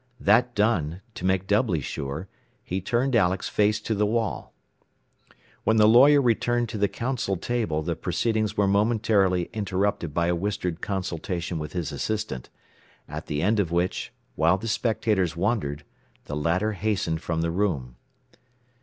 [0.19, 2.27] That done, to make doubly sure,
[2.63, 4.51] he turned Alex face to the wall.
[5.63, 10.35] When the lawyer returned to the counsel table the proceedings were momentarily interrupted by a
[10.35, 12.49] whispered consultation with his assistant,
[13.07, 15.85] at the end of which, while the spectators wondered,
[16.25, 17.95] the latter hastened from the room.